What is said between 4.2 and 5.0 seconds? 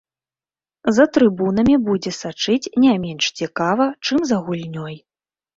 за гульнёй.